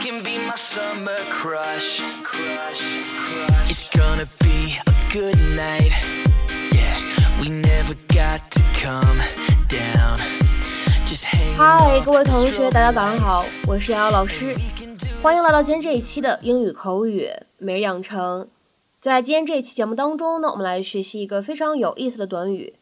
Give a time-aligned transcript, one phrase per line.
[0.00, 2.00] can be my summer crush.
[2.24, 2.80] Crush,
[3.18, 3.70] crush.
[3.70, 5.92] It's gonna be a good night.
[6.72, 6.98] Yeah,
[7.38, 9.20] we never got to come
[9.68, 10.18] down.
[11.04, 14.56] Just hang 嗨，各位同学，大家早上好，我是瑶瑶老师，
[15.22, 18.48] 欢迎来到今天这一期的英语口语每日养成。
[19.02, 22.74] 在今天这一期节目当中呢，我们来学习一个非常有意思的短语。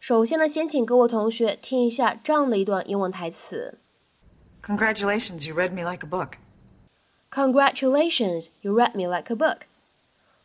[0.00, 3.78] 首先呢，先请各位同学听一下这样的一段英文台词。
[4.66, 6.38] Congratulations, you read me like a book.
[7.33, 9.59] Congratulations, you read me like a book.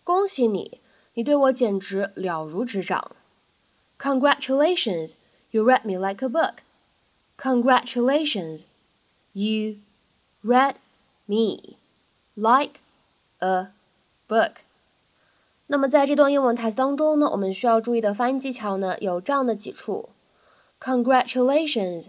[0.04, 0.80] 恭喜你，
[1.14, 3.12] 你对我简直了如指掌。
[3.98, 5.12] Congratulations,
[5.50, 6.56] you read me like a book.
[7.38, 8.64] Congratulations,
[9.32, 9.76] you
[10.44, 10.74] read
[11.24, 11.76] me
[12.34, 12.80] like
[13.38, 13.68] a
[14.28, 14.56] book.
[15.68, 20.10] 那么在这段英文台词当中呢，我们需要注意的发音技巧呢有这样的几处。
[20.78, 22.08] Congratulations，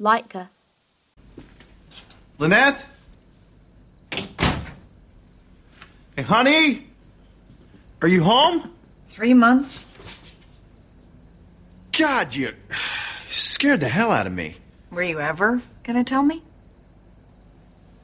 [0.00, 2.86] like。Lynette?
[6.16, 6.86] Hey, honey?
[8.02, 8.72] Are you home?
[9.10, 9.84] Three months?
[11.92, 12.54] God, you
[13.30, 14.56] scared the hell out of me.
[14.90, 16.42] Were you ever gonna tell me?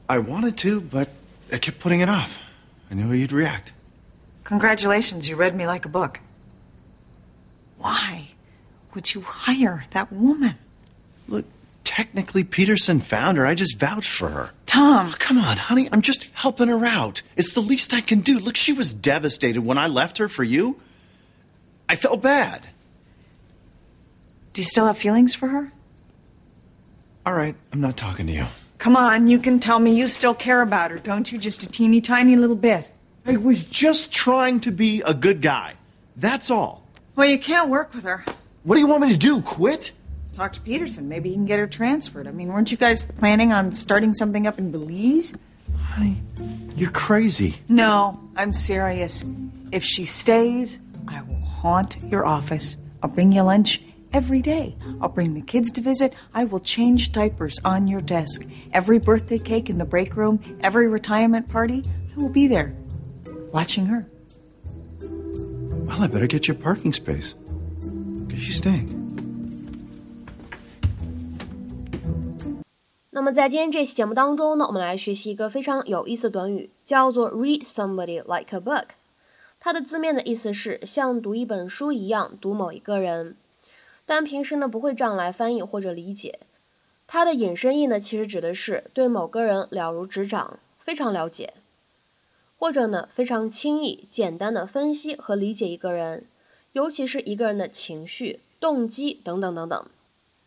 [0.07, 1.09] I wanted to, but
[1.51, 2.37] I kept putting it off.
[2.91, 3.71] I knew how you'd react.
[4.43, 6.19] Congratulations, you read me like a book.
[7.77, 8.29] Why
[8.93, 10.55] would you hire that woman?
[11.27, 11.45] Look,
[11.87, 13.45] technically, Peterson found her.
[13.45, 14.49] I just vouched for her.
[14.65, 15.87] Tom, Come on, honey.
[15.91, 17.21] I'm just helping her out.
[17.37, 18.37] It's the least I can do.
[18.39, 20.75] Look, she was devastated when I left her for you.
[21.87, 22.67] I felt bad.
[24.51, 25.71] do you still have feelings for her?
[27.25, 28.45] All right, I'm not talking to you.
[28.77, 31.37] Come on, you can tell me you still care about her, don't you?
[31.37, 32.91] Just a teeny tiny little bit.
[33.25, 35.75] I was just trying to be a good guy.
[36.17, 36.83] That's all.
[37.15, 38.25] Well, you can't work with her.
[38.63, 39.41] What do you want me to do?
[39.41, 39.93] Quit?
[40.37, 41.09] Talk to Peterson.
[41.09, 42.27] Maybe he can get her transferred.
[42.27, 45.33] I mean, weren't you guys planning on starting something up in Belize?
[45.85, 46.21] Honey,
[46.75, 47.55] you're crazy.
[47.67, 49.25] No, I'm serious.
[49.71, 50.77] If she stays,
[51.07, 52.77] I will haunt your office.
[53.01, 53.81] I'll bring you lunch
[54.13, 54.75] every day.
[55.01, 56.13] I'll bring the kids to visit.
[56.35, 58.45] I will change diapers on your desk.
[58.71, 61.83] Every birthday cake in the break room, every retirement party,
[62.15, 62.75] I will be there,
[63.51, 64.05] watching her.
[65.01, 67.33] Well, I better get you a parking space.
[67.81, 68.96] Because she's staying.
[73.17, 78.89] 那么在今天这期节目当中呢，我们来学习一个非常有意思的短语，叫做 read somebody like a book。
[79.59, 83.35] 它的字面的意思是像读一本书一样读某一个人，
[84.05, 86.41] 但平时呢不会这样来翻译或者理解。
[87.07, 91.55] 它的引申义呢，其实指的是对某个人了如指掌，非常了解，
[92.59, 96.27] 或者呢非常轻易、简单的分析和理解一个人，
[96.73, 99.87] 尤其是一个人的情绪、动机等等等等。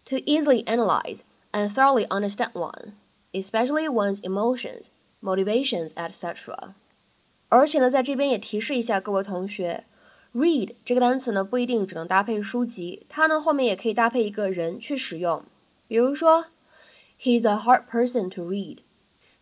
[0.04, 1.18] To easily analyze
[1.51, 2.93] and thoroughly understand one,
[3.33, 4.85] especially one's emotions,
[5.21, 6.73] motivations, etc.
[7.49, 9.85] 而且呢，在这边也提示一下各位同学，
[10.33, 15.43] read 这个单词呢不一定只能搭配书籍，它呢后面也可以搭配一个人去使用。
[15.87, 16.45] 比如说，
[17.21, 18.79] He's a hard person to read，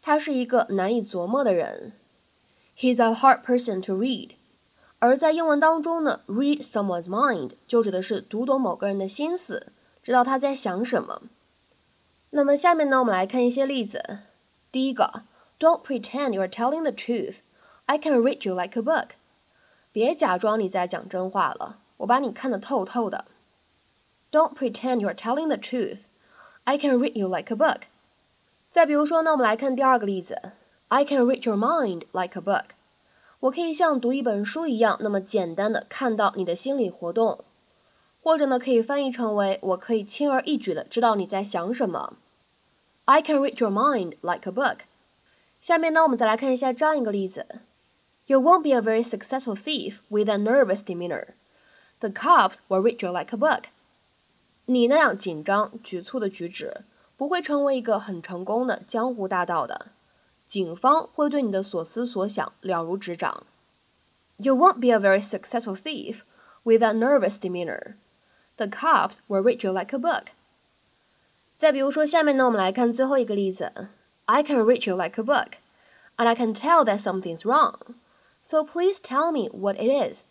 [0.02, 1.94] 他是一个难以琢磨的人。
[2.78, 4.32] He's a hard person to read。
[5.00, 9.72] 而在英文当中呢，read someone's mind 就指的是读懂某个人的心思，
[10.02, 11.24] 知道他在想什么。
[12.31, 14.19] 那么下面呢，我们来看一些例子。
[14.71, 15.23] 第一个
[15.59, 17.37] ，Don't pretend you're telling the truth.
[17.87, 19.11] I can read you like a book.
[19.93, 23.25] 别假装你在讲真话了，我把你看得透透的。
[24.31, 26.01] Don't pretend you're telling the truth.
[26.65, 27.83] I can read you like a book.
[28.71, 30.53] 再比如说呢，我们来看第二个例子。
[30.89, 32.65] I can read your mind like a book.
[33.41, 37.45] 我可以像读一本书一样，那么简单的看到你的心理活动。
[38.22, 42.14] 或者呢，可以翻译成为我可以轻而易举的知道你在想什么。
[43.06, 44.78] I can read your mind like a book。
[45.60, 47.46] 下面呢，我们再来看一下这样一个例子：
[48.28, 51.34] You won't be a very successful thief with a nervous demeanor.
[52.00, 53.64] The cops will read you like a book.
[54.66, 56.84] 你那样紧张局促的举止，
[57.18, 59.88] 不会成为一个很成功的江湖大盗的。
[60.48, 63.46] 警方会对你的所思所想了如指掌。
[64.38, 66.22] You won't be a very successful thief
[66.64, 67.96] with a nervous demeanor.
[68.58, 70.28] The cops will read you like a book.
[71.58, 73.72] 再比如说，下面呢，我们来看最后一个例子。
[74.26, 75.54] I can read you like a book,
[76.18, 77.96] and I can tell that something's wrong.
[78.42, 80.22] So please tell me what it is.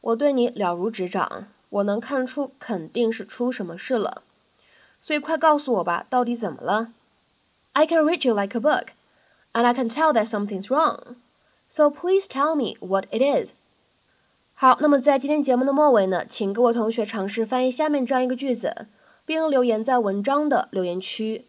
[0.00, 4.22] 我对你了如指掌，我能看出肯定是出什么事了，
[5.00, 6.92] 所以快告诉我吧，到底怎么了？
[7.72, 8.88] I can read you like a book,
[9.52, 11.16] and I can tell that something's wrong.
[11.68, 13.52] So please tell me what it is.
[14.60, 18.86] 好，那么在今天节目的末尾呢，请各位同学尝试翻译下面这样一个句子，
[19.26, 21.46] 并留言在文章的留言区。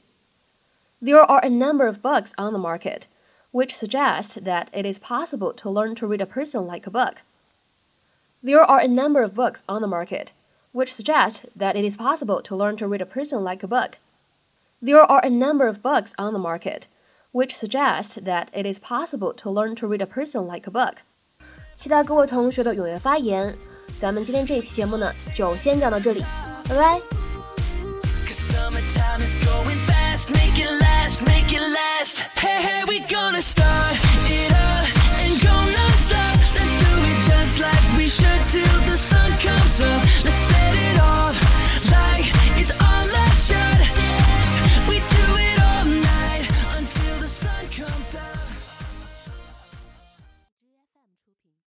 [1.02, 3.04] There are a number of books on the market
[3.52, 7.18] which suggest that it is possible to learn to read a person like a book.
[8.44, 10.32] There are a number of books on the market
[10.74, 13.98] which suggest that it is possible to learn to read a person like a book.
[14.82, 16.88] There are a number of books on the market
[17.32, 21.04] which suggest that it is possible to learn to read a person like a book.
[21.75, 23.57] 期待各位同学的踊跃发言。
[24.01, 26.25] 咱们今天这一期节目呢，就先讲到这里，
[26.69, 27.01] 拜拜。